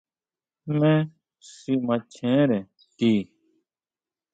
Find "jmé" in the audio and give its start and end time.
0.65-0.93